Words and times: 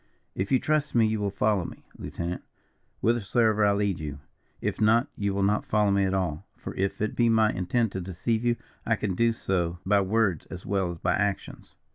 "If 0.33 0.51
you 0.51 0.57
trust 0.57 0.95
me 0.95 1.05
you 1.05 1.19
will 1.19 1.29
follow 1.29 1.63
me, 1.63 1.85
lieutenant, 1.95 2.41
whithersoever 3.01 3.63
I 3.63 3.71
lead 3.73 3.99
you. 3.99 4.17
If 4.59 4.81
not, 4.81 5.05
you 5.15 5.31
will 5.31 5.43
not 5.43 5.63
follow 5.63 5.91
me 5.91 6.05
at 6.05 6.13
all, 6.15 6.47
for 6.57 6.75
if 6.75 7.03
it 7.03 7.15
be 7.15 7.29
my 7.29 7.51
intent 7.51 7.91
to 7.91 8.01
deceive 8.01 8.43
you, 8.43 8.55
I 8.83 8.95
can 8.95 9.13
do 9.13 9.31
so 9.31 9.77
by 9.85 10.01
words 10.01 10.47
as 10.47 10.65
well 10.65 10.89
as 10.89 10.97
by 10.97 11.13
actions. 11.13 11.75